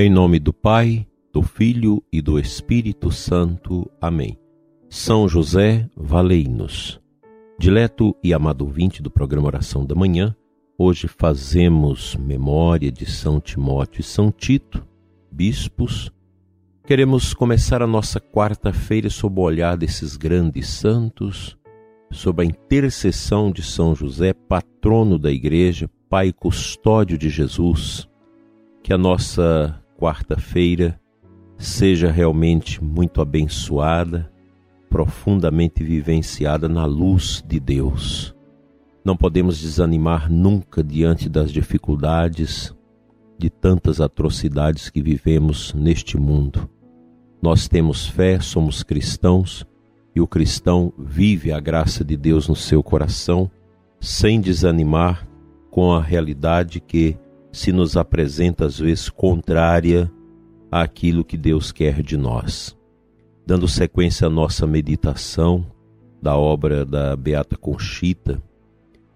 Em 0.00 0.08
nome 0.08 0.38
do 0.38 0.52
Pai, 0.52 1.04
do 1.32 1.42
Filho 1.42 2.00
e 2.12 2.22
do 2.22 2.38
Espírito 2.38 3.10
Santo. 3.10 3.90
Amém. 4.00 4.38
São 4.88 5.28
José, 5.28 5.90
valei-nos. 5.96 7.00
Dileto 7.58 8.14
e 8.22 8.32
amado 8.32 8.62
ouvinte 8.62 9.02
do 9.02 9.10
programa 9.10 9.48
Oração 9.48 9.84
da 9.84 9.96
Manhã, 9.96 10.36
hoje 10.78 11.08
fazemos 11.08 12.14
memória 12.14 12.92
de 12.92 13.04
São 13.06 13.40
Timóteo 13.40 14.00
e 14.00 14.04
São 14.04 14.30
Tito, 14.30 14.86
bispos. 15.32 16.12
Queremos 16.86 17.34
começar 17.34 17.82
a 17.82 17.86
nossa 17.86 18.20
quarta-feira 18.20 19.10
sob 19.10 19.40
o 19.40 19.42
olhar 19.42 19.76
desses 19.76 20.16
grandes 20.16 20.68
santos, 20.68 21.58
sob 22.12 22.40
a 22.40 22.46
intercessão 22.46 23.50
de 23.50 23.64
São 23.64 23.96
José, 23.96 24.32
patrono 24.32 25.18
da 25.18 25.32
Igreja, 25.32 25.90
Pai 26.08 26.32
custódio 26.32 27.18
de 27.18 27.28
Jesus. 27.28 28.08
Que 28.80 28.92
a 28.92 28.96
nossa 28.96 29.82
quarta-feira 29.98 30.98
seja 31.58 32.08
realmente 32.08 32.82
muito 32.82 33.20
abençoada, 33.20 34.30
profundamente 34.88 35.82
vivenciada 35.82 36.68
na 36.68 36.84
luz 36.86 37.44
de 37.46 37.58
Deus. 37.58 38.32
Não 39.04 39.16
podemos 39.16 39.60
desanimar 39.60 40.30
nunca 40.30 40.84
diante 40.84 41.28
das 41.28 41.50
dificuldades, 41.50 42.72
de 43.36 43.50
tantas 43.50 44.00
atrocidades 44.00 44.88
que 44.88 45.02
vivemos 45.02 45.74
neste 45.74 46.16
mundo. 46.16 46.70
Nós 47.42 47.66
temos 47.66 48.06
fé, 48.06 48.38
somos 48.40 48.84
cristãos 48.84 49.66
e 50.14 50.20
o 50.20 50.28
cristão 50.28 50.92
vive 50.96 51.52
a 51.52 51.58
graça 51.58 52.04
de 52.04 52.16
Deus 52.16 52.48
no 52.48 52.56
seu 52.56 52.82
coração 52.82 53.50
sem 54.00 54.40
desanimar 54.40 55.28
com 55.70 55.92
a 55.92 56.00
realidade 56.00 56.80
que 56.80 57.16
se 57.52 57.72
nos 57.72 57.96
apresenta 57.96 58.66
às 58.66 58.78
vezes 58.78 59.08
contrária 59.08 60.10
àquilo 60.70 61.24
que 61.24 61.36
Deus 61.36 61.72
quer 61.72 62.02
de 62.02 62.16
nós. 62.16 62.76
Dando 63.46 63.66
sequência 63.66 64.26
à 64.26 64.30
nossa 64.30 64.66
meditação 64.66 65.66
da 66.20 66.36
obra 66.36 66.84
da 66.84 67.16
Beata 67.16 67.56
Conchita, 67.56 68.42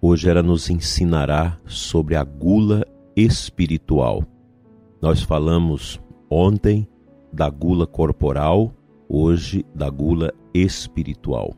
hoje 0.01 0.29
ela 0.29 0.43
nos 0.43 0.71
ensinará 0.71 1.59
sobre 1.67 2.17
a 2.17 2.25
gula 2.25 2.87
espiritual. 3.15 4.25
Nós 5.01 5.23
falamos 5.23 6.01
ontem 6.31 6.89
da 7.33 7.51
gula 7.51 7.87
corporal, 7.87 8.73
hoje 9.09 9.67
da 9.75 9.91
gula 9.91 10.33
espiritual. 10.55 11.55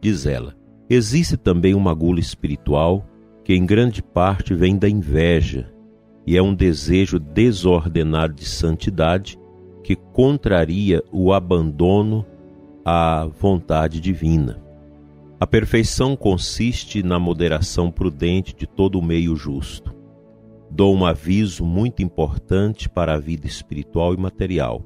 Diz 0.00 0.26
ela: 0.26 0.54
existe 0.90 1.36
também 1.36 1.74
uma 1.74 1.94
gula 1.94 2.20
espiritual 2.20 3.06
que 3.42 3.54
em 3.54 3.64
grande 3.64 4.02
parte 4.02 4.54
vem 4.54 4.76
da 4.76 4.88
inveja 4.88 5.72
e 6.26 6.36
é 6.36 6.42
um 6.42 6.54
desejo 6.54 7.20
desordenado 7.20 8.34
de 8.34 8.44
santidade 8.44 9.38
que 9.84 9.94
contraria 9.94 11.02
o 11.12 11.32
abandono 11.32 12.26
à 12.84 13.28
vontade 13.40 14.00
divina. 14.00 14.60
A 15.38 15.46
perfeição 15.46 16.16
consiste 16.16 17.02
na 17.02 17.18
moderação 17.18 17.90
prudente 17.90 18.56
de 18.56 18.66
todo 18.66 18.98
o 18.98 19.02
meio 19.02 19.36
justo. 19.36 19.94
Dou 20.68 20.94
um 20.94 21.06
aviso 21.06 21.64
muito 21.64 22.02
importante 22.02 22.88
para 22.88 23.14
a 23.14 23.18
vida 23.18 23.46
espiritual 23.46 24.12
e 24.12 24.16
material, 24.16 24.82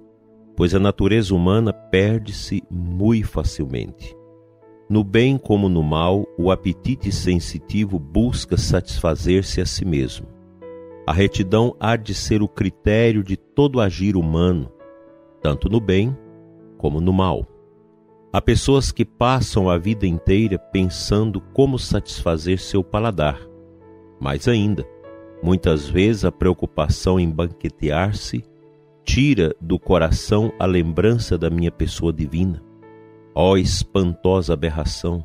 pois 0.55 0.75
a 0.75 0.79
natureza 0.79 1.35
humana 1.35 1.73
perde-se 1.73 2.63
muito 2.71 3.29
facilmente. 3.29 4.15
No 4.91 5.03
bem 5.03 5.39
como 5.39 5.69
no 5.69 5.83
mal, 5.83 6.27
o 6.37 6.51
apetite 6.51 7.11
sensitivo 7.11 7.99
busca 7.99 8.59
satisfazer-se 8.59 9.61
a 9.61 9.67
si 9.67 9.85
mesmo 9.85 10.40
a 11.11 11.13
retidão 11.13 11.75
há 11.81 11.97
de 11.97 12.15
ser 12.15 12.41
o 12.41 12.47
critério 12.47 13.25
de 13.25 13.37
todo 13.37 13.81
agir 13.81 14.17
humano, 14.17 14.71
tanto 15.43 15.69
no 15.69 15.81
bem 15.81 16.17
como 16.79 17.01
no 17.01 17.13
mal. 17.13 17.45
Há 18.33 18.41
pessoas 18.41 18.93
que 18.93 19.05
passam 19.05 19.69
a 19.69 19.77
vida 19.77 20.07
inteira 20.07 20.57
pensando 20.57 21.41
como 21.41 21.81
satisfazer 21.81 22.61
seu 22.61 22.85
paladar. 22.85 23.41
Mais 24.21 24.47
ainda, 24.47 24.87
muitas 25.43 25.89
vezes 25.89 26.25
a 26.25 26.31
preocupação 26.31 27.19
em 27.19 27.29
banquetear-se 27.29 28.45
tira 29.03 29.53
do 29.61 29.81
coração 29.81 30.53
a 30.61 30.65
lembrança 30.65 31.37
da 31.37 31.51
minha 31.51 31.73
pessoa 31.73 32.13
divina. 32.13 32.63
Ó 33.35 33.51
oh, 33.51 33.57
espantosa 33.57 34.53
aberração! 34.53 35.25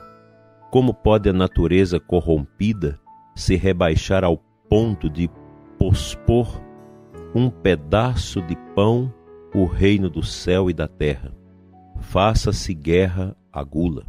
Como 0.72 0.96
pode 0.96 1.30
a 1.30 1.34
natureza 1.34 2.00
corrompida 2.00 3.00
se 3.36 3.56
rebaixar 3.56 4.24
ao 4.24 4.38
ponto 4.68 5.08
de 5.08 5.30
pospor 5.86 6.60
um 7.36 7.48
pedaço 7.48 8.42
de 8.42 8.56
pão 8.74 9.14
o 9.54 9.66
reino 9.66 10.10
do 10.10 10.24
céu 10.24 10.68
e 10.68 10.74
da 10.74 10.88
terra. 10.88 11.32
Faça-se 12.00 12.74
guerra 12.74 13.38
à 13.54 13.64
gula. 13.64 14.04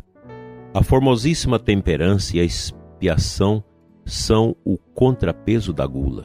A 0.72 0.82
formosíssima 0.82 1.59
temperança 1.59 2.34
e 2.34 2.41
a 2.41 2.44
expiação 2.44 3.62
são 4.06 4.56
o 4.64 4.78
contrapeso 4.78 5.70
da 5.70 5.87
gula. 5.87 6.25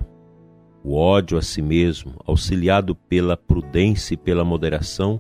O 0.86 0.96
ódio 0.96 1.38
a 1.38 1.42
si 1.42 1.62
mesmo, 1.62 2.14
auxiliado 2.26 2.96
pela 2.96 3.36
prudência 3.36 4.14
e 4.14 4.18
pela 4.18 4.46
moderação, 4.46 5.20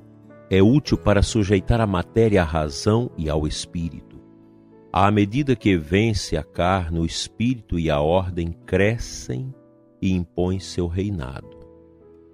é 0.50 0.64
útil 0.64 0.98
para 0.98 1.22
sujeitar 1.22 1.82
a 1.82 1.86
matéria 1.86 2.42
à 2.42 2.46
razão 2.46 3.12
e 3.18 3.30
ao 3.30 3.46
espírito. 3.46 4.18
À 4.94 5.12
medida 5.12 5.58
que 5.58 5.78
vence 5.78 6.38
a 6.38 6.44
carne, 6.44 7.00
o 7.00 7.06
espírito 7.06 7.78
e 7.78 7.90
a 7.90 8.00
ordem 8.00 8.54
crescem 8.66 9.54
e 10.02 10.12
impõe 10.12 10.60
seu 10.60 10.88
reinado. 10.88 11.60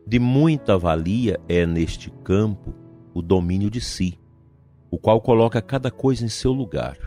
De 0.05 0.19
muita 0.19 0.77
valia 0.77 1.39
é 1.49 1.65
neste 1.65 2.09
campo 2.23 2.73
o 3.13 3.21
domínio 3.21 3.69
de 3.69 3.81
si, 3.81 4.17
o 4.89 4.97
qual 4.97 5.19
coloca 5.19 5.61
cada 5.61 5.91
coisa 5.91 6.23
em 6.23 6.29
seu 6.29 6.53
lugar, 6.53 6.97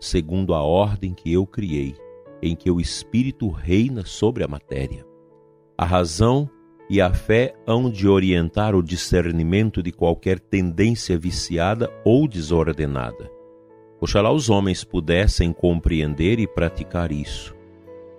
segundo 0.00 0.54
a 0.54 0.62
ordem 0.62 1.12
que 1.12 1.30
eu 1.30 1.46
criei, 1.46 1.94
em 2.40 2.56
que 2.56 2.70
o 2.70 2.80
espírito 2.80 3.48
reina 3.50 4.06
sobre 4.06 4.42
a 4.42 4.48
matéria. 4.48 5.04
A 5.76 5.84
razão 5.84 6.48
e 6.88 7.00
a 7.00 7.12
fé 7.12 7.54
hão 7.66 7.90
de 7.90 8.08
orientar 8.08 8.74
o 8.74 8.82
discernimento 8.82 9.82
de 9.82 9.92
qualquer 9.92 10.38
tendência 10.40 11.18
viciada 11.18 11.90
ou 12.04 12.26
desordenada. 12.26 13.30
Oxalá 14.00 14.30
os 14.30 14.48
homens 14.48 14.84
pudessem 14.84 15.52
compreender 15.52 16.38
e 16.38 16.46
praticar 16.46 17.10
isso 17.10 17.54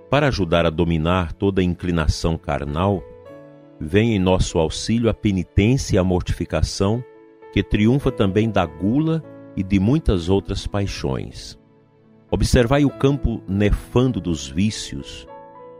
para 0.09 0.27
ajudar 0.27 0.65
a 0.65 0.69
dominar 0.69 1.33
toda 1.33 1.63
inclinação 1.63 2.37
carnal, 2.37 3.03
vem 3.79 4.15
em 4.15 4.19
nosso 4.19 4.57
auxílio 4.59 5.09
a 5.09 5.13
penitência 5.13 5.95
e 5.95 5.99
a 5.99 6.03
mortificação, 6.03 7.03
que 7.51 7.63
triunfa 7.63 8.11
também 8.11 8.49
da 8.49 8.65
gula 8.65 9.23
e 9.55 9.63
de 9.63 9.79
muitas 9.79 10.29
outras 10.29 10.67
paixões. 10.67 11.57
Observai 12.29 12.83
o 12.85 12.89
campo 12.89 13.41
nefando 13.47 14.19
dos 14.19 14.47
vícios 14.47 15.27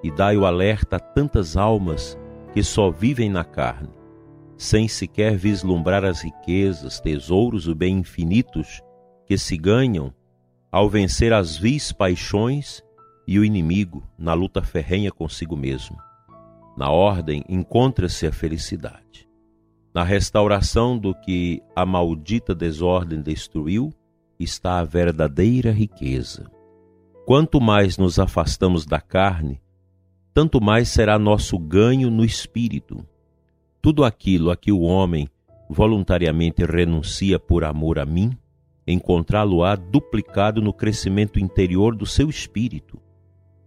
e 0.04 0.12
dai 0.12 0.38
o 0.38 0.46
alerta 0.46 0.98
a 0.98 1.00
tantas 1.00 1.58
almas 1.58 2.18
que 2.54 2.64
só 2.64 2.90
vivem 2.90 3.30
na 3.30 3.44
carne, 3.44 3.90
sem 4.56 4.88
sequer 4.88 5.36
vislumbrar 5.36 6.06
as 6.06 6.22
riquezas, 6.22 7.00
tesouros 7.00 7.68
e 7.68 7.74
bem 7.74 7.98
infinitos 7.98 8.82
que 9.26 9.38
se 9.38 9.58
ganham 9.58 10.14
ao 10.72 10.90
vencer 10.90 11.34
as 11.34 11.58
vis 11.58 11.92
paixões 11.92 12.85
e 13.28 13.40
o 13.40 13.46
inimigo 13.46 14.04
na 14.18 14.34
luta 14.34 14.62
ferrenha 14.62 15.12
consigo 15.12 15.56
mesmo. 15.56 15.98
Na 16.78 16.92
ordem 16.92 17.44
encontra-se 17.48 18.28
a 18.28 18.32
felicidade. 18.32 19.28
Na 19.94 20.04
restauração 20.04 20.98
do 20.98 21.16
que 21.16 21.62
a 21.76 21.86
maldita 21.86 22.54
desordem 22.54 23.22
destruiu 23.22 23.94
está 24.38 24.80
a 24.80 24.84
verdadeira 24.84 25.72
riqueza. 25.72 26.52
Quanto 27.26 27.62
mais 27.62 27.98
nos 27.98 28.20
afastamos 28.20 28.86
da 28.86 29.00
carne, 29.00 29.62
tanto 30.34 30.62
mais 30.62 30.90
será 30.90 31.18
nosso 31.18 31.58
ganho 31.58 32.12
no 32.12 32.26
espírito. 32.26 33.06
Tudo 33.82 34.04
aquilo 34.04 34.52
a 34.52 34.58
que 34.58 34.72
o 34.72 34.82
homem 34.82 35.30
voluntariamente 35.70 36.64
renuncia 36.64 37.40
por 37.40 37.64
amor 37.64 37.98
a 37.98 38.06
mim, 38.06 38.38
encontrá-lo-á 38.86 39.76
duplicado 39.76 40.62
no 40.62 40.74
crescimento 40.74 41.40
interior 41.40 41.96
do 41.96 42.06
seu 42.06 42.30
espírito 42.30 43.00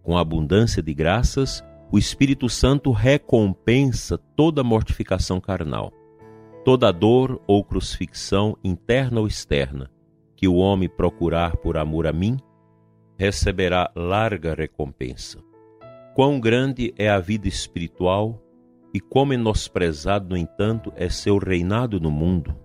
com 0.09 0.17
abundância 0.17 0.81
de 0.81 0.91
graças, 0.91 1.63
o 1.91 1.95
Espírito 1.99 2.49
Santo 2.49 2.91
recompensa 2.91 4.17
toda 4.35 4.63
mortificação 4.63 5.39
carnal, 5.39 5.93
toda 6.65 6.91
dor 6.91 7.39
ou 7.45 7.63
crucifixão 7.63 8.57
interna 8.63 9.19
ou 9.19 9.27
externa, 9.27 9.87
que 10.35 10.47
o 10.47 10.55
homem 10.55 10.89
procurar 10.89 11.57
por 11.57 11.77
amor 11.77 12.07
a 12.07 12.11
mim, 12.11 12.37
receberá 13.19 13.91
larga 13.95 14.55
recompensa. 14.55 15.37
Quão 16.15 16.39
grande 16.39 16.91
é 16.97 17.07
a 17.07 17.19
vida 17.19 17.47
espiritual 17.47 18.41
e 18.91 18.99
quão 18.99 19.27
menosprezado, 19.27 20.29
no 20.29 20.37
entanto, 20.37 20.91
é 20.95 21.07
seu 21.07 21.37
reinado 21.37 21.99
no 21.99 22.09
mundo. 22.09 22.55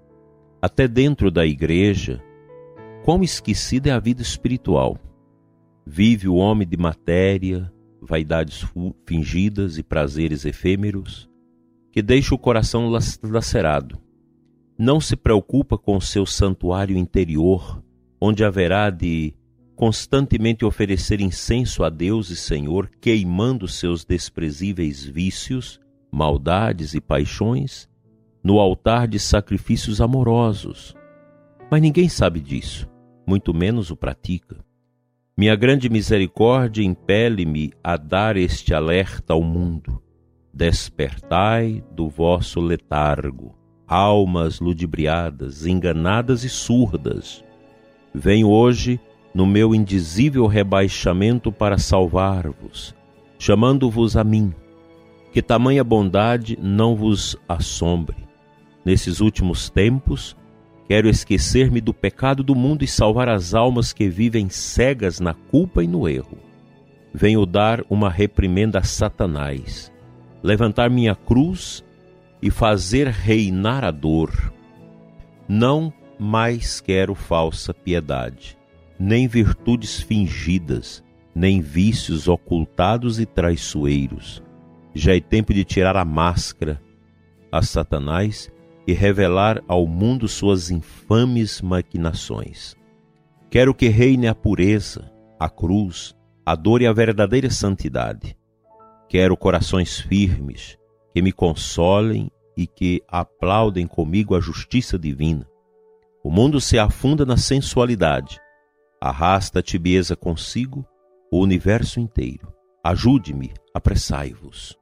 Até 0.62 0.88
dentro 0.88 1.30
da 1.30 1.44
igreja, 1.44 2.24
quão 3.04 3.22
esquecida 3.22 3.90
é 3.90 3.92
a 3.92 4.00
vida 4.00 4.22
espiritual 4.22 4.98
Vive 5.86 6.28
o 6.28 6.36
homem 6.36 6.66
de 6.66 6.76
matéria, 6.76 7.70
vaidades 8.00 8.64
fingidas 9.06 9.76
e 9.76 9.82
prazeres 9.82 10.44
efêmeros, 10.44 11.28
que 11.92 12.00
deixa 12.00 12.34
o 12.34 12.38
coração 12.38 12.90
lacerado. 13.22 13.98
Não 14.78 15.00
se 15.00 15.14
preocupa 15.14 15.76
com 15.76 15.96
o 15.96 16.00
seu 16.00 16.24
santuário 16.26 16.96
interior, 16.96 17.82
onde 18.20 18.42
haverá 18.42 18.90
de 18.90 19.34
constantemente 19.76 20.64
oferecer 20.64 21.20
incenso 21.20 21.84
a 21.84 21.90
Deus 21.90 22.30
e 22.30 22.36
Senhor, 22.36 22.90
queimando 23.00 23.68
seus 23.68 24.04
desprezíveis 24.04 25.04
vícios, 25.04 25.80
maldades 26.10 26.94
e 26.94 27.00
paixões, 27.00 27.88
no 28.42 28.58
altar 28.58 29.06
de 29.06 29.18
sacrifícios 29.18 30.00
amorosos. 30.00 30.94
Mas 31.70 31.82
ninguém 31.82 32.08
sabe 32.08 32.40
disso, 32.40 32.88
muito 33.26 33.52
menos 33.52 33.90
o 33.90 33.96
pratica. 33.96 34.64
Minha 35.36 35.56
grande 35.56 35.88
misericórdia 35.88 36.84
impele-me 36.84 37.72
a 37.82 37.96
dar 37.96 38.36
este 38.36 38.72
alerta 38.72 39.32
ao 39.32 39.42
mundo. 39.42 40.00
Despertai 40.52 41.82
do 41.90 42.08
vosso 42.08 42.60
letargo, 42.60 43.52
almas 43.84 44.60
ludibriadas, 44.60 45.66
enganadas 45.66 46.44
e 46.44 46.48
surdas. 46.48 47.44
Venho 48.14 48.48
hoje 48.48 49.00
no 49.34 49.44
meu 49.44 49.74
indizível 49.74 50.46
rebaixamento 50.46 51.50
para 51.50 51.78
salvar-vos, 51.78 52.94
chamando-vos 53.36 54.16
a 54.16 54.22
mim. 54.22 54.54
Que 55.32 55.42
tamanha 55.42 55.82
bondade 55.82 56.56
não 56.62 56.94
vos 56.94 57.36
assombre. 57.48 58.18
Nesses 58.84 59.18
últimos 59.18 59.68
tempos, 59.68 60.36
quero 60.88 61.08
esquecer-me 61.08 61.80
do 61.80 61.94
pecado 61.94 62.42
do 62.42 62.54
mundo 62.54 62.84
e 62.84 62.88
salvar 62.88 63.28
as 63.28 63.54
almas 63.54 63.92
que 63.92 64.08
vivem 64.08 64.48
cegas 64.48 65.20
na 65.20 65.34
culpa 65.34 65.82
e 65.82 65.88
no 65.88 66.08
erro. 66.08 66.38
Venho 67.12 67.46
dar 67.46 67.82
uma 67.88 68.10
reprimenda 68.10 68.80
a 68.80 68.82
Satanás 68.82 69.92
levantar 70.44 70.90
minha 70.90 71.14
cruz 71.14 71.82
e 72.42 72.50
fazer 72.50 73.08
reinar 73.08 73.82
a 73.82 73.90
dor. 73.90 74.52
Não 75.48 75.90
mais 76.18 76.82
quero 76.82 77.14
falsa 77.14 77.72
piedade, 77.72 78.58
nem 78.98 79.26
virtudes 79.26 80.02
fingidas, 80.02 81.02
nem 81.34 81.62
vícios 81.62 82.28
ocultados 82.28 83.18
e 83.18 83.24
traiçoeiros. 83.24 84.42
Já 84.94 85.16
é 85.16 85.20
tempo 85.20 85.54
de 85.54 85.64
tirar 85.64 85.96
a 85.96 86.04
máscara 86.04 86.78
a 87.50 87.62
Satanás 87.62 88.52
e 88.86 88.92
revelar 88.92 89.62
ao 89.66 89.86
mundo 89.86 90.28
suas 90.28 90.70
infames 90.70 91.60
maquinações. 91.62 92.76
Quero 93.50 93.74
que 93.74 93.88
reine 93.88 94.26
a 94.26 94.34
pureza, 94.34 95.10
a 95.38 95.48
cruz, 95.48 96.14
a 96.44 96.54
dor 96.54 96.82
e 96.82 96.86
a 96.86 96.92
verdadeira 96.92 97.50
santidade. 97.50 98.36
Quero 99.08 99.36
corações 99.36 100.00
firmes, 100.00 100.76
que 101.12 101.22
me 101.22 101.32
consolem 101.32 102.30
e 102.56 102.66
que 102.66 103.02
aplaudem 103.08 103.86
comigo 103.86 104.34
a 104.34 104.40
justiça 104.40 104.98
divina. 104.98 105.46
O 106.22 106.30
mundo 106.30 106.60
se 106.60 106.78
afunda 106.78 107.24
na 107.24 107.36
sensualidade, 107.36 108.40
arrasta 109.00 109.60
a 109.60 109.62
tibieza 109.62 110.16
consigo 110.16 110.84
o 111.30 111.40
universo 111.40 112.00
inteiro. 112.00 112.52
Ajude-me, 112.82 113.52
apressai-vos. 113.72 114.78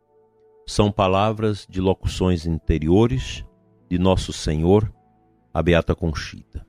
São 0.67 0.91
palavras 0.91 1.67
de 1.69 1.81
locuções 1.81 2.47
interiores 2.47 3.45
de 3.93 3.99
Nosso 3.99 4.33
Senhor, 4.33 4.91
a 5.53 5.63
Beata 5.63 5.95
Conchita, 5.95 6.67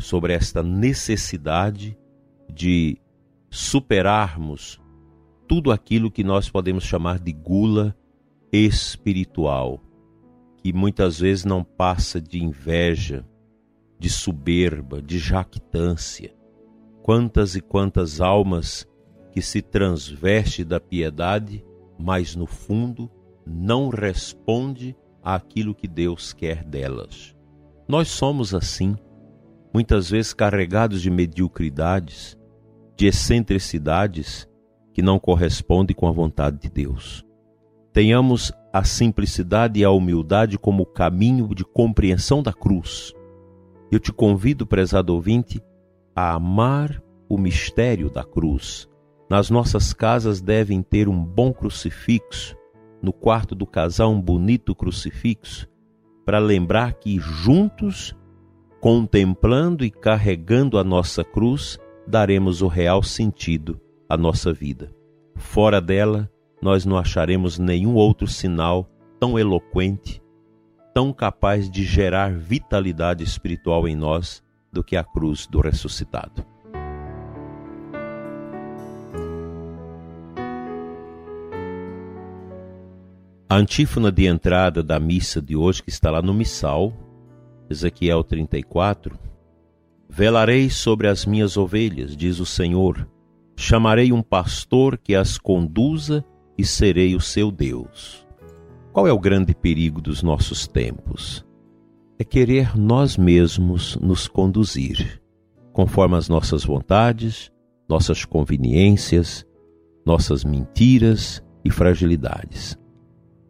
sobre 0.00 0.32
esta 0.32 0.64
necessidade 0.64 1.96
de 2.52 3.00
superarmos 3.48 4.80
tudo 5.46 5.70
aquilo 5.70 6.10
que 6.10 6.24
nós 6.24 6.50
podemos 6.50 6.82
chamar 6.82 7.20
de 7.20 7.32
gula 7.32 7.96
espiritual, 8.52 9.80
que 10.56 10.72
muitas 10.72 11.20
vezes 11.20 11.44
não 11.44 11.62
passa 11.62 12.20
de 12.20 12.42
inveja, 12.42 13.24
de 13.96 14.10
soberba, 14.10 15.00
de 15.00 15.20
jactância. 15.20 16.34
Quantas 17.00 17.54
e 17.54 17.60
quantas 17.60 18.20
almas 18.20 18.88
que 19.30 19.40
se 19.40 19.62
transveste 19.62 20.64
da 20.64 20.80
piedade, 20.80 21.64
mas 21.96 22.34
no 22.34 22.46
fundo 22.46 23.08
não 23.46 23.88
responde 23.88 24.96
àquilo 25.22 25.74
que 25.74 25.86
Deus 25.88 26.32
quer 26.32 26.64
delas. 26.64 27.34
Nós 27.88 28.08
somos 28.08 28.54
assim, 28.54 28.96
muitas 29.72 30.10
vezes 30.10 30.32
carregados 30.32 31.02
de 31.02 31.10
mediocridades, 31.10 32.38
de 32.96 33.06
excentricidades 33.06 34.48
que 34.92 35.02
não 35.02 35.18
corresponde 35.18 35.94
com 35.94 36.06
a 36.06 36.12
vontade 36.12 36.58
de 36.58 36.68
Deus. 36.68 37.24
Tenhamos 37.92 38.52
a 38.72 38.84
simplicidade 38.84 39.80
e 39.80 39.84
a 39.84 39.90
humildade 39.90 40.58
como 40.58 40.86
caminho 40.86 41.52
de 41.54 41.64
compreensão 41.64 42.42
da 42.42 42.52
cruz. 42.52 43.12
Eu 43.90 43.98
te 43.98 44.12
convido, 44.12 44.66
prezado 44.66 45.14
ouvinte, 45.14 45.60
a 46.14 46.34
amar 46.34 47.02
o 47.28 47.36
mistério 47.36 48.08
da 48.10 48.22
cruz. 48.22 48.88
Nas 49.28 49.50
nossas 49.50 49.92
casas 49.92 50.40
devem 50.40 50.82
ter 50.82 51.08
um 51.08 51.24
bom 51.24 51.52
crucifixo, 51.52 52.56
no 53.02 53.12
quarto 53.12 53.54
do 53.54 53.66
casal 53.66 54.12
um 54.12 54.20
bonito 54.20 54.74
crucifixo, 54.74 55.68
para 56.24 56.38
lembrar 56.38 56.94
que 56.94 57.18
juntos, 57.18 58.14
contemplando 58.80 59.84
e 59.84 59.90
carregando 59.90 60.78
a 60.78 60.84
nossa 60.84 61.24
cruz, 61.24 61.78
daremos 62.06 62.62
o 62.62 62.68
real 62.68 63.02
sentido 63.02 63.80
a 64.08 64.16
nossa 64.16 64.52
vida. 64.52 64.92
Fora 65.36 65.80
dela, 65.80 66.30
nós 66.60 66.84
não 66.84 66.98
acharemos 66.98 67.58
nenhum 67.58 67.94
outro 67.94 68.26
sinal 68.26 68.90
tão 69.18 69.38
eloquente, 69.38 70.22
tão 70.92 71.12
capaz 71.12 71.70
de 71.70 71.84
gerar 71.84 72.32
vitalidade 72.32 73.22
espiritual 73.22 73.86
em 73.86 73.94
nós 73.94 74.42
do 74.72 74.82
que 74.82 74.96
a 74.96 75.04
cruz 75.04 75.46
do 75.46 75.60
ressuscitado. 75.60 76.44
A 83.50 83.56
antífona 83.56 84.12
de 84.12 84.26
entrada 84.26 84.80
da 84.80 85.00
missa 85.00 85.42
de 85.42 85.56
hoje, 85.56 85.82
que 85.82 85.90
está 85.90 86.08
lá 86.08 86.22
no 86.22 86.32
Missal, 86.32 86.92
Ezequiel 87.68 88.22
34, 88.22 89.18
Velarei 90.08 90.70
sobre 90.70 91.08
as 91.08 91.26
minhas 91.26 91.56
ovelhas, 91.56 92.16
diz 92.16 92.38
o 92.38 92.46
Senhor, 92.46 93.08
Chamarei 93.56 94.12
um 94.12 94.22
pastor 94.22 94.96
que 94.96 95.16
as 95.16 95.36
conduza 95.36 96.24
e 96.56 96.64
serei 96.64 97.16
o 97.16 97.20
seu 97.20 97.50
Deus. 97.50 98.24
Qual 98.92 99.08
é 99.08 99.12
o 99.12 99.18
grande 99.18 99.52
perigo 99.52 100.00
dos 100.00 100.22
nossos 100.22 100.68
tempos? 100.68 101.44
É 102.20 102.22
querer 102.22 102.78
nós 102.78 103.16
mesmos 103.16 103.96
nos 103.96 104.28
conduzir, 104.28 105.20
conforme 105.72 106.16
as 106.16 106.28
nossas 106.28 106.64
vontades, 106.64 107.50
nossas 107.88 108.24
conveniências, 108.24 109.44
nossas 110.06 110.44
mentiras 110.44 111.42
e 111.64 111.70
fragilidades. 111.72 112.78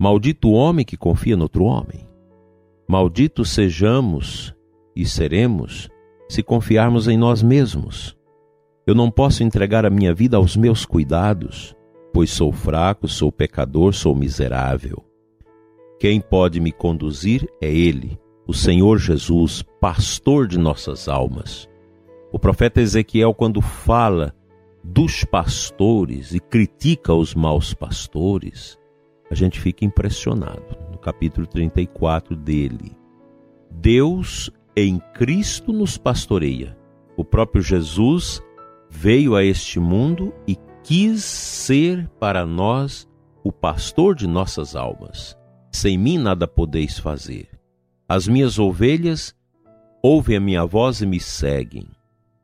Maldito 0.03 0.49
o 0.49 0.53
homem 0.53 0.83
que 0.83 0.97
confia 0.97 1.37
no 1.37 1.43
outro 1.43 1.65
homem. 1.65 2.09
Maldito 2.89 3.45
sejamos 3.45 4.55
e 4.97 5.05
seremos 5.05 5.91
se 6.27 6.43
confiarmos 6.43 7.07
em 7.07 7.19
nós 7.19 7.43
mesmos. 7.43 8.17
Eu 8.87 8.95
não 8.95 9.11
posso 9.11 9.43
entregar 9.43 9.85
a 9.85 9.91
minha 9.91 10.15
vida 10.15 10.39
aos 10.39 10.57
meus 10.57 10.87
cuidados, 10.87 11.77
pois 12.15 12.31
sou 12.31 12.51
fraco, 12.51 13.07
sou 13.07 13.31
pecador, 13.31 13.93
sou 13.93 14.17
miserável. 14.17 15.05
Quem 15.99 16.19
pode 16.19 16.61
me 16.61 16.73
conduzir 16.73 17.47
é 17.61 17.71
Ele, 17.71 18.19
o 18.47 18.55
Senhor 18.55 18.97
Jesus, 18.97 19.63
pastor 19.83 20.49
de 20.49 20.59
nossas 20.59 21.11
almas. 21.11 21.69
O 22.33 22.39
profeta 22.39 22.81
Ezequiel, 22.81 23.35
quando 23.35 23.61
fala 23.61 24.35
dos 24.83 25.27
pastores 25.27 26.33
e 26.33 26.41
critica 26.41 27.13
os 27.13 27.35
maus 27.35 27.75
pastores, 27.75 28.80
a 29.31 29.35
gente 29.35 29.61
fica 29.61 29.85
impressionado. 29.85 30.77
No 30.91 30.99
capítulo 30.99 31.47
34 31.47 32.35
dele, 32.35 32.97
Deus 33.71 34.51
em 34.77 34.99
Cristo 35.15 35.73
nos 35.73 35.97
pastoreia. 35.97 36.77
O 37.17 37.25
próprio 37.25 37.63
Jesus 37.63 38.43
veio 38.91 39.37
a 39.37 39.45
este 39.45 39.79
mundo 39.79 40.35
e 40.47 40.57
quis 40.83 41.23
ser 41.23 42.09
para 42.19 42.45
nós 42.45 43.09
o 43.45 43.53
pastor 43.53 44.15
de 44.15 44.27
nossas 44.27 44.75
almas. 44.75 45.37
Sem 45.71 45.97
mim 45.97 46.19
nada 46.19 46.49
podeis 46.49 46.99
fazer. 46.99 47.49
As 48.09 48.27
minhas 48.27 48.59
ovelhas 48.59 49.35
ouvem 50.03 50.37
a 50.37 50.41
minha 50.41 50.65
voz 50.65 51.01
e 51.01 51.07
me 51.07 51.21
seguem, 51.21 51.87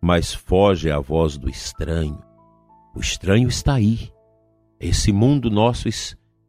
mas 0.00 0.33
foge 0.33 0.90
a 0.90 1.00
voz 1.00 1.37
do 1.37 1.49
estranho. 1.49 2.23
O 2.95 3.00
estranho 3.00 3.49
está 3.49 3.75
aí. 3.75 4.11
Esse 4.78 5.12
mundo 5.12 5.50
nosso 5.50 5.88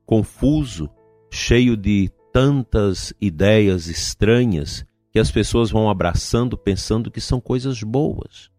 confuso, 0.07 0.89
cheio 1.29 1.75
de 1.75 2.09
tantas 2.31 3.13
ideias 3.19 3.87
estranhas 3.87 4.85
que 5.11 5.19
as 5.19 5.29
pessoas 5.29 5.69
vão 5.69 5.89
abraçando 5.89 6.57
pensando 6.57 7.11
que 7.11 7.19
são 7.19 7.41
coisas 7.41 7.83
boas. 7.83 8.49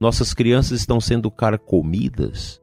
Nossas 0.00 0.32
crianças 0.32 0.80
estão 0.80 1.00
sendo 1.00 1.30
carcomidas 1.30 2.62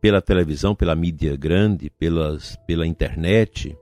pela 0.00 0.22
televisão, 0.22 0.74
pela 0.74 0.94
mídia 0.94 1.36
grande, 1.36 1.90
pelas, 1.90 2.56
pela 2.66 2.86
internet, 2.86 3.76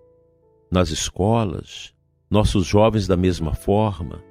nas 0.70 0.88
escolas, 0.88 1.92
nossos 2.30 2.66
jovens 2.66 3.06
da 3.06 3.16
mesma 3.16 3.52
forma, 3.54 4.22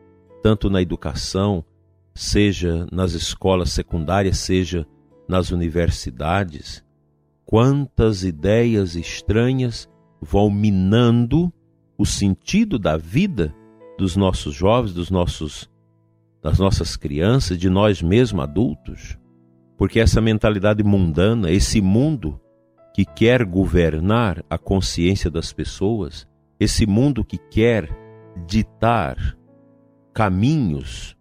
tanto 0.41 0.69
na 0.69 0.81
educação, 0.81 1.63
seja 2.15 2.87
nas 2.91 3.13
escolas 3.13 3.71
secundárias, 3.71 4.37
seja 4.39 4.87
nas 5.27 5.51
universidades, 5.51 6.83
quantas 7.51 8.23
ideias 8.23 8.95
estranhas 8.95 9.89
vão 10.21 10.49
minando 10.49 11.51
o 11.97 12.05
sentido 12.05 12.79
da 12.79 12.95
vida 12.95 13.53
dos 13.97 14.15
nossos 14.15 14.55
jovens, 14.55 14.93
dos 14.93 15.11
nossos 15.11 15.69
das 16.41 16.57
nossas 16.57 16.95
crianças, 16.95 17.57
de 17.57 17.69
nós 17.69 18.01
mesmos 18.01 18.41
adultos. 18.41 19.17
Porque 19.77 19.99
essa 19.99 20.21
mentalidade 20.21 20.81
mundana, 20.81 21.51
esse 21.51 21.81
mundo 21.81 22.39
que 22.95 23.03
quer 23.03 23.43
governar 23.43 24.43
a 24.49 24.57
consciência 24.57 25.29
das 25.29 25.51
pessoas, 25.51 26.25
esse 26.57 26.87
mundo 26.87 27.23
que 27.23 27.37
quer 27.37 27.89
ditar 28.47 29.37
caminhos 30.13 31.17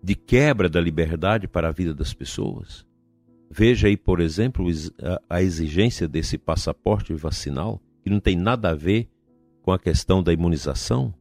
de 0.00 0.14
quebra 0.14 0.68
da 0.68 0.80
liberdade 0.80 1.48
para 1.48 1.68
a 1.68 1.72
vida 1.72 1.92
das 1.92 2.14
pessoas. 2.14 2.86
Veja 3.50 3.88
aí, 3.88 3.96
por 3.96 4.20
exemplo, 4.20 4.66
a 5.28 5.42
exigência 5.42 6.08
desse 6.08 6.36
passaporte 6.36 7.14
vacinal, 7.14 7.80
que 8.02 8.10
não 8.10 8.20
tem 8.20 8.36
nada 8.36 8.70
a 8.70 8.74
ver 8.74 9.08
com 9.62 9.72
a 9.72 9.78
questão 9.78 10.22
da 10.22 10.32
imunização, 10.32 11.14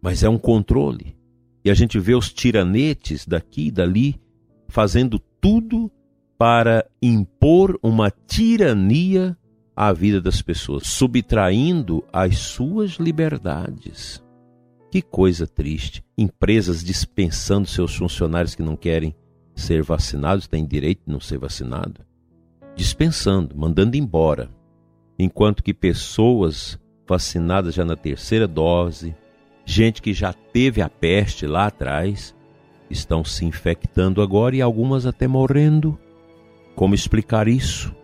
mas 0.00 0.22
é 0.22 0.28
um 0.28 0.38
controle. 0.38 1.16
E 1.64 1.70
a 1.70 1.74
gente 1.74 1.98
vê 1.98 2.14
os 2.14 2.32
tiranetes 2.32 3.26
daqui 3.26 3.66
e 3.66 3.70
dali 3.70 4.20
fazendo 4.68 5.18
tudo 5.40 5.90
para 6.38 6.88
impor 7.02 7.78
uma 7.82 8.10
tirania 8.10 9.36
à 9.74 9.92
vida 9.92 10.20
das 10.20 10.40
pessoas, 10.40 10.86
subtraindo 10.86 12.04
as 12.12 12.38
suas 12.38 12.92
liberdades. 12.92 14.22
Que 14.90 15.02
coisa 15.02 15.46
triste. 15.46 16.02
Empresas 16.16 16.82
dispensando 16.82 17.68
seus 17.68 17.94
funcionários 17.94 18.54
que 18.54 18.62
não 18.62 18.76
querem 18.76 19.14
ser 19.58 19.82
vacinados, 19.82 20.46
têm 20.46 20.66
direito 20.66 21.02
de 21.06 21.12
não 21.12 21.20
ser 21.20 21.38
vacinado. 21.38 22.00
Dispensando, 22.74 23.56
mandando 23.56 23.96
embora. 23.96 24.50
Enquanto 25.18 25.62
que 25.62 25.74
pessoas 25.74 26.78
vacinadas 27.06 27.74
já 27.74 27.84
na 27.84 27.96
terceira 27.96 28.46
dose, 28.46 29.14
gente 29.64 30.00
que 30.00 30.12
já 30.12 30.32
teve 30.32 30.80
a 30.80 30.88
peste 30.88 31.46
lá 31.46 31.66
atrás, 31.66 32.34
estão 32.90 33.24
se 33.24 33.44
infectando 33.44 34.22
agora 34.22 34.56
e 34.56 34.62
algumas 34.62 35.06
até 35.06 35.26
morrendo. 35.26 35.98
Como 36.74 36.94
explicar 36.94 37.48
isso? 37.48 37.94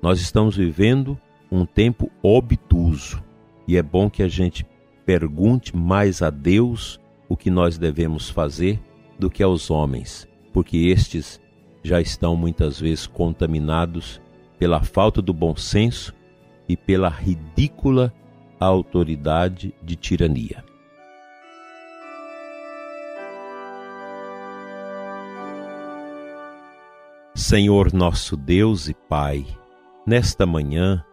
Nós 0.00 0.20
estamos 0.20 0.56
vivendo 0.56 1.18
um 1.50 1.66
tempo 1.66 2.10
obtuso 2.22 3.22
e 3.66 3.76
é 3.76 3.82
bom 3.82 4.08
que 4.08 4.22
a 4.22 4.28
gente 4.28 4.66
pergunte 5.04 5.76
mais 5.76 6.22
a 6.22 6.30
Deus 6.30 7.00
o 7.28 7.36
que 7.36 7.50
nós 7.50 7.78
devemos 7.78 8.30
fazer 8.30 8.80
do 9.18 9.30
que 9.30 9.42
aos 9.42 9.70
homens, 9.70 10.26
porque 10.52 10.76
estes 10.76 11.40
já 11.82 12.00
estão 12.00 12.36
muitas 12.36 12.80
vezes 12.80 13.06
contaminados 13.06 14.20
pela 14.58 14.82
falta 14.82 15.20
do 15.20 15.32
bom 15.32 15.56
senso 15.56 16.14
e 16.68 16.76
pela 16.76 17.08
ridícula 17.08 18.12
autoridade 18.60 19.74
de 19.82 19.96
tirania. 19.96 20.64
Senhor 27.34 27.92
nosso 27.92 28.36
Deus 28.36 28.88
e 28.88 28.94
Pai, 28.94 29.44
nesta 30.06 30.46
manhã 30.46 31.04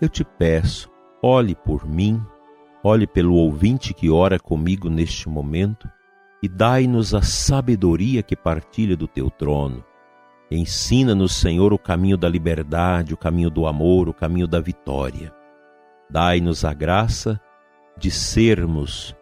eu 0.00 0.08
te 0.08 0.22
peço, 0.22 0.88
olhe 1.20 1.54
por 1.54 1.84
mim, 1.84 2.22
olhe 2.84 3.06
pelo 3.06 3.34
ouvinte 3.34 3.92
que 3.92 4.08
ora 4.08 4.38
comigo 4.38 4.88
neste 4.88 5.28
momento 5.28 5.88
e 6.42 6.48
dai-nos 6.48 7.14
a 7.14 7.22
sabedoria 7.22 8.22
que 8.22 8.36
partilha 8.36 8.96
do 8.96 9.08
teu 9.08 9.30
trono. 9.30 9.84
Ensina-nos, 10.50 11.34
Senhor, 11.34 11.72
o 11.72 11.78
caminho 11.78 12.16
da 12.16 12.28
liberdade, 12.28 13.12
o 13.12 13.16
caminho 13.16 13.50
do 13.50 13.66
amor, 13.66 14.08
o 14.08 14.14
caminho 14.14 14.46
da 14.46 14.60
vitória. 14.60 15.34
Dai-nos 16.08 16.64
a 16.64 16.72
graça 16.72 17.40
de 17.98 18.10
sermos 18.10 19.14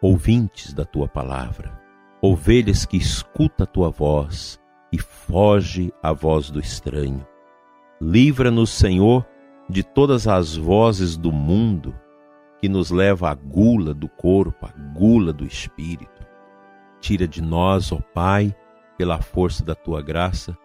ouvintes 0.00 0.72
da 0.72 0.84
tua 0.84 1.08
palavra, 1.08 1.78
ovelhas 2.22 2.86
que 2.86 2.96
escuta 2.96 3.64
a 3.64 3.66
tua 3.66 3.90
voz 3.90 4.60
e 4.92 4.98
foge 4.98 5.92
à 6.02 6.12
voz 6.12 6.50
do 6.50 6.60
estranho. 6.60 7.26
Livra-nos, 8.00 8.70
Senhor, 8.70 9.26
de 9.68 9.82
todas 9.82 10.28
as 10.28 10.56
vozes 10.56 11.16
do 11.16 11.32
mundo 11.32 11.94
que 12.60 12.68
nos 12.68 12.90
leva 12.90 13.30
à 13.30 13.34
gula 13.34 13.92
do 13.92 14.08
corpo, 14.08 14.66
à 14.66 14.70
gula 14.92 15.32
do 15.32 15.44
espírito. 15.44 16.13
Tira 17.04 17.28
de 17.28 17.42
nós, 17.42 17.92
ó 17.92 17.98
Pai, 18.14 18.56
pela 18.96 19.20
força 19.20 19.62
da 19.62 19.74
tua 19.74 20.00
graça, 20.00 20.56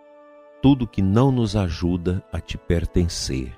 tudo 0.62 0.88
que 0.88 1.01
não 1.01 1.34
nos 1.34 1.53
ajuda 1.53 2.24
a 2.31 2.39
te 2.39 2.58
pertencer. 2.58 3.51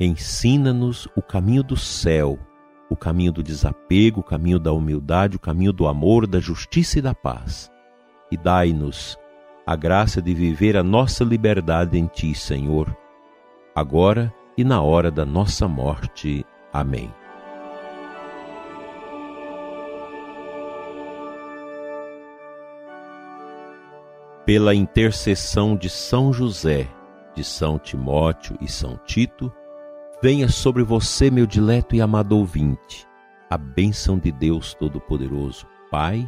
Ensina-nos 0.00 1.06
o 1.14 1.20
caminho 1.20 1.62
do 1.62 1.76
céu, 1.76 2.38
o 2.88 2.96
caminho 2.96 3.30
do 3.30 3.42
desapego, 3.42 4.20
o 4.20 4.24
caminho 4.24 4.58
da 4.58 4.72
humildade, 4.72 5.36
o 5.36 5.38
caminho 5.38 5.70
do 5.70 5.86
amor, 5.86 6.26
da 6.26 6.40
justiça 6.40 6.98
e 6.98 7.02
da 7.02 7.14
paz. 7.14 7.70
E 8.32 8.38
dai-nos 8.38 9.18
a 9.66 9.76
graça 9.76 10.22
de 10.22 10.32
viver 10.32 10.78
a 10.78 10.82
nossa 10.82 11.22
liberdade 11.22 11.98
em 11.98 12.06
Ti, 12.06 12.34
Senhor, 12.34 12.96
agora 13.74 14.32
e 14.56 14.64
na 14.64 14.80
hora 14.80 15.10
da 15.10 15.26
nossa 15.26 15.68
morte. 15.68 16.42
Amém. 16.72 17.12
Pela 24.48 24.74
intercessão 24.74 25.76
de 25.76 25.90
São 25.90 26.32
José, 26.32 26.88
de 27.34 27.44
São 27.44 27.78
Timóteo 27.78 28.56
e 28.62 28.66
São 28.66 28.98
Tito, 29.04 29.52
venha 30.22 30.48
sobre 30.48 30.82
você, 30.82 31.30
meu 31.30 31.44
dileto 31.44 31.94
e 31.94 32.00
amado 32.00 32.34
ouvinte, 32.34 33.06
a 33.50 33.58
bênção 33.58 34.18
de 34.18 34.32
Deus 34.32 34.72
Todo-Poderoso, 34.72 35.66
Pai, 35.90 36.26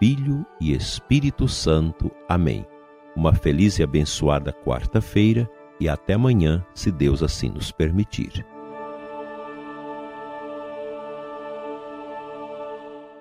Filho 0.00 0.44
e 0.60 0.74
Espírito 0.74 1.46
Santo. 1.46 2.10
Amém. 2.28 2.66
Uma 3.14 3.32
feliz 3.32 3.78
e 3.78 3.84
abençoada 3.84 4.52
quarta-feira 4.52 5.48
e 5.78 5.88
até 5.88 6.14
amanhã, 6.14 6.66
se 6.74 6.90
Deus 6.90 7.22
assim 7.22 7.48
nos 7.48 7.70
permitir. 7.70 8.44